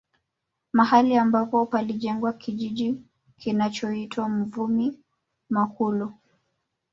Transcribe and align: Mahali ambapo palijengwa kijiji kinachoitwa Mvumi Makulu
Mahali 0.73 1.17
ambapo 1.17 1.65
palijengwa 1.65 2.33
kijiji 2.33 3.01
kinachoitwa 3.37 4.29
Mvumi 4.29 4.99
Makulu 5.49 6.13